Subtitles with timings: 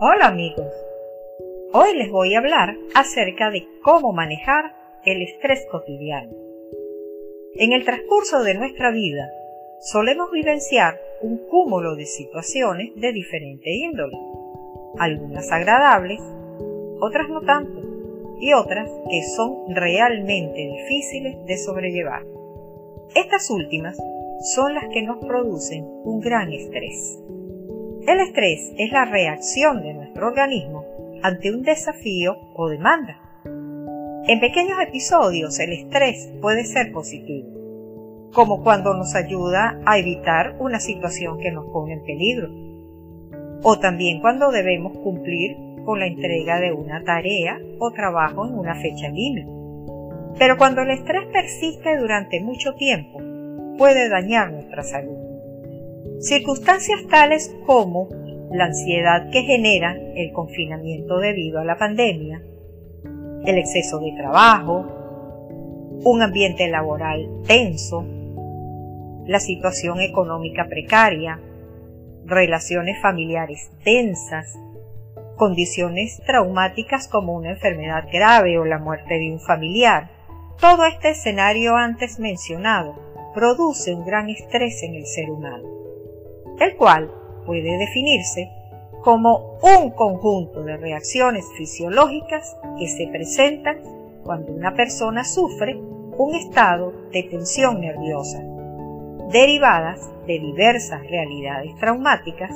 [0.00, 0.72] Hola amigos,
[1.72, 6.30] hoy les voy a hablar acerca de cómo manejar el estrés cotidiano.
[7.56, 9.28] En el transcurso de nuestra vida
[9.80, 14.16] solemos vivenciar un cúmulo de situaciones de diferente índole,
[15.00, 16.20] algunas agradables,
[17.00, 17.80] otras no tanto,
[18.38, 22.24] y otras que son realmente difíciles de sobrellevar.
[23.16, 23.96] Estas últimas
[24.54, 27.20] son las que nos producen un gran estrés.
[28.08, 30.82] El estrés es la reacción de nuestro organismo
[31.22, 33.18] ante un desafío o demanda.
[33.44, 40.80] En pequeños episodios el estrés puede ser positivo, como cuando nos ayuda a evitar una
[40.80, 42.48] situación que nos pone en peligro,
[43.62, 48.74] o también cuando debemos cumplir con la entrega de una tarea o trabajo en una
[48.76, 49.50] fecha límite.
[50.38, 53.18] Pero cuando el estrés persiste durante mucho tiempo,
[53.76, 55.17] puede dañar nuestra salud.
[56.20, 58.08] Circunstancias tales como
[58.50, 62.42] la ansiedad que genera el confinamiento debido a la pandemia,
[63.44, 64.86] el exceso de trabajo,
[66.04, 68.04] un ambiente laboral tenso,
[69.26, 71.40] la situación económica precaria,
[72.24, 74.58] relaciones familiares tensas,
[75.36, 80.10] condiciones traumáticas como una enfermedad grave o la muerte de un familiar.
[80.60, 82.94] Todo este escenario antes mencionado
[83.34, 85.68] produce un gran estrés en el ser humano,
[86.60, 87.10] el cual
[87.46, 88.50] puede definirse
[89.02, 93.78] como un conjunto de reacciones fisiológicas que se presentan
[94.24, 95.76] cuando una persona sufre
[96.18, 98.42] un estado de tensión nerviosa,
[99.30, 102.50] derivadas de diversas realidades traumáticas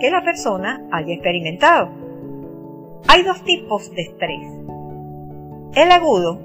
[0.00, 1.90] que la persona haya experimentado.
[3.06, 4.48] Hay dos tipos de estrés.
[5.74, 6.40] El agudo,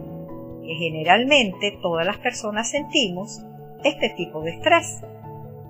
[0.62, 3.42] que generalmente todas las personas sentimos,
[3.84, 5.02] este tipo de estrés.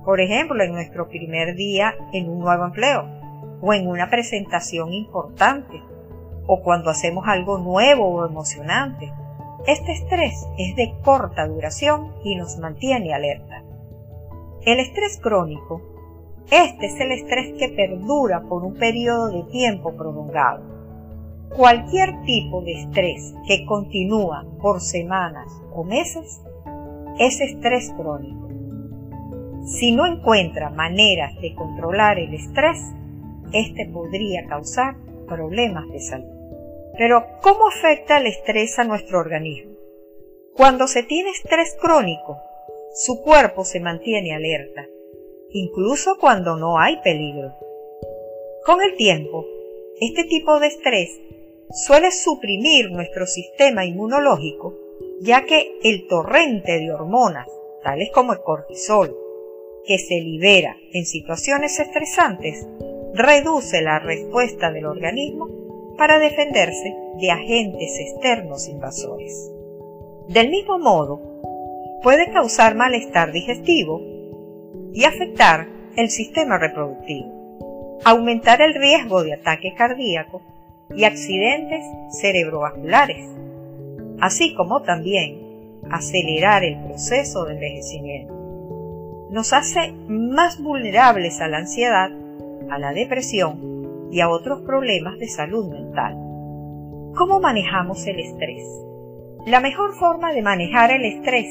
[0.06, 3.06] Por ejemplo, en nuestro primer día en un nuevo empleo,
[3.62, 5.82] o en una presentación importante,
[6.48, 9.14] o cuando hacemos algo nuevo o emocionante.
[9.68, 13.64] Este estrés es de corta duración y nos mantiene alerta.
[14.66, 15.82] El estrés crónico,
[16.50, 20.64] este es el estrés que perdura por un periodo de tiempo prolongado.
[21.56, 26.42] Cualquier tipo de estrés que continúa por semanas o meses
[27.20, 28.49] es estrés crónico.
[29.66, 32.80] Si no encuentra maneras de controlar el estrés,
[33.54, 34.96] este podría causar
[35.28, 36.34] problemas de salud.
[36.98, 39.74] Pero, ¿cómo afecta el estrés a nuestro organismo?
[40.54, 42.38] Cuando se tiene estrés crónico,
[42.94, 44.86] su cuerpo se mantiene alerta,
[45.52, 47.54] incluso cuando no hay peligro.
[48.66, 49.46] Con el tiempo,
[50.02, 51.20] este tipo de estrés
[51.72, 54.76] suele suprimir nuestro sistema inmunológico
[55.22, 57.48] ya que el torrente de hormonas,
[57.84, 59.16] tales como el cortisol,
[59.86, 62.68] que se libera en situaciones estresantes,
[63.14, 65.48] reduce la respuesta del organismo
[65.98, 69.52] para defenderse de agentes externos invasores.
[70.30, 71.20] Del mismo modo,
[72.02, 74.02] puede causar malestar digestivo
[74.94, 80.42] y afectar el sistema reproductivo, aumentar el riesgo de ataque cardíaco
[80.96, 81.84] y accidentes
[82.22, 83.30] cerebrovasculares,
[84.22, 88.34] así como también acelerar el proceso de envejecimiento.
[89.32, 92.10] Nos hace más vulnerables a la ansiedad,
[92.70, 96.16] a la depresión y a otros problemas de salud mental.
[97.16, 98.66] ¿Cómo manejamos el estrés?
[99.46, 101.48] La mejor forma de manejar el estrés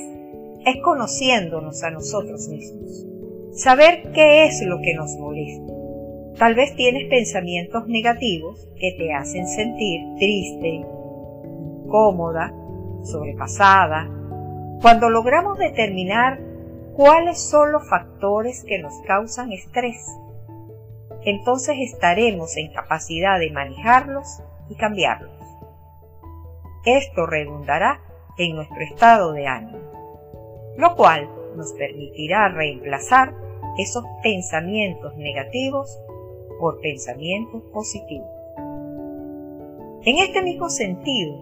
[0.64, 3.06] es conociéndonos a nosotros mismos.
[3.52, 5.72] Saber qué es lo que nos molesta.
[6.36, 10.84] Tal vez tienes pensamientos negativos que te hacen sentir triste,
[11.84, 12.52] incómoda,
[13.02, 14.10] sobrepasada,
[14.80, 16.47] cuando logramos determinar
[16.98, 20.04] cuáles son los factores que nos causan estrés,
[21.22, 25.30] entonces estaremos en capacidad de manejarlos y cambiarlos.
[26.84, 28.00] Esto redundará
[28.36, 29.78] en nuestro estado de ánimo,
[30.76, 33.32] lo cual nos permitirá reemplazar
[33.78, 36.00] esos pensamientos negativos
[36.58, 38.26] por pensamientos positivos.
[40.02, 41.36] En este mismo sentido,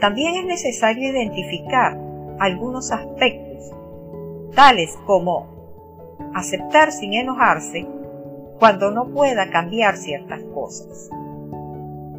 [0.00, 1.96] también es necesario identificar
[2.40, 3.70] algunos aspectos,
[4.54, 5.48] tales como
[6.34, 7.86] aceptar sin enojarse
[8.58, 11.10] cuando no pueda cambiar ciertas cosas.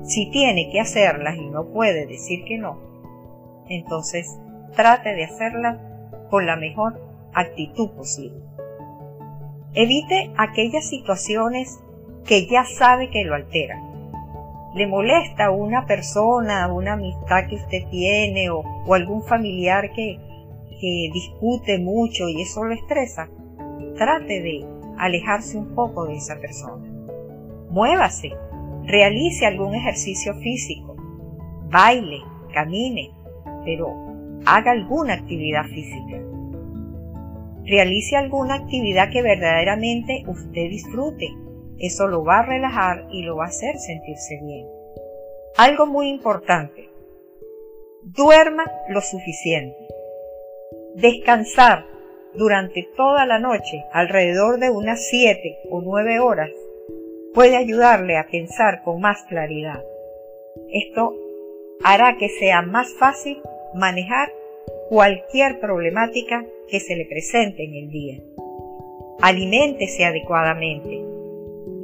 [0.03, 2.79] Si tiene que hacerlas y no puede decir que no,
[3.67, 4.37] entonces
[4.75, 5.79] trate de hacerlas
[6.29, 7.01] con la mejor
[7.33, 8.41] actitud posible.
[9.73, 11.79] Evite aquellas situaciones
[12.25, 13.95] que ya sabe que lo alteran
[14.75, 18.61] le molesta una persona, una amistad que usted tiene o,
[18.93, 20.19] algún familiar que,
[20.80, 23.30] que discute mucho y eso lo estresa,
[23.95, 24.66] trate de
[24.98, 26.86] alejarse un poco de esa persona.
[27.69, 28.31] Muévase,
[28.88, 30.95] Realice algún ejercicio físico,
[31.72, 32.19] baile,
[32.54, 33.10] camine,
[33.66, 33.95] pero
[34.45, 36.22] haga alguna actividad física.
[37.63, 41.30] Realice alguna actividad que verdaderamente usted disfrute.
[41.80, 44.68] Eso lo va a relajar y lo va a hacer sentirse bien.
[45.57, 46.89] Algo muy importante.
[48.04, 49.84] Duerma lo suficiente.
[50.95, 51.86] Descansar
[52.36, 56.50] durante toda la noche, alrededor de unas 7 o 9 horas,
[57.33, 59.83] puede ayudarle a pensar con más claridad.
[60.71, 61.13] Esto
[61.83, 63.42] hará que sea más fácil
[63.74, 64.31] manejar
[64.88, 68.19] cualquier problemática que se le presente en el día.
[69.21, 71.03] Aliméntese adecuadamente.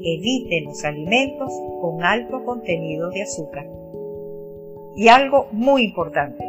[0.04, 3.68] Evite los alimentos con alto contenido de azúcar.
[4.96, 6.46] Y algo muy importante,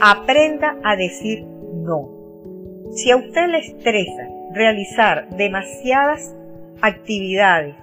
[0.00, 1.46] aprenda a decir
[1.86, 2.90] no.
[2.92, 6.34] Si a usted le estresa realizar demasiadas
[6.82, 7.74] actividades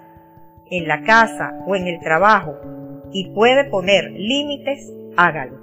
[0.69, 2.55] en la casa o en el trabajo
[3.11, 5.57] y puede poner límites, hágalo.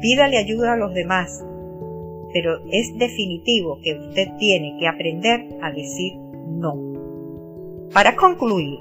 [0.00, 1.44] Pídale ayuda a los demás,
[2.32, 7.88] pero es definitivo que usted tiene que aprender a decir no.
[7.92, 8.80] Para concluir,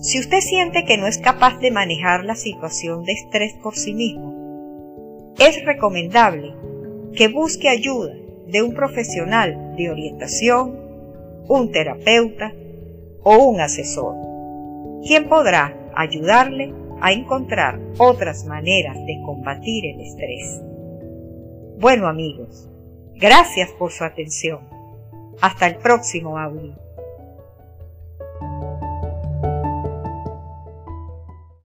[0.00, 3.92] si usted siente que no es capaz de manejar la situación de estrés por sí
[3.94, 6.54] mismo, es recomendable
[7.14, 8.14] que busque ayuda
[8.46, 10.78] de un profesional de orientación,
[11.48, 12.52] un terapeuta
[13.22, 14.14] o un asesor,
[15.06, 20.60] quien podrá ayudarle a encontrar otras maneras de combatir el estrés.
[21.78, 22.68] Bueno amigos,
[23.14, 24.60] gracias por su atención.
[25.40, 26.87] Hasta el próximo audio.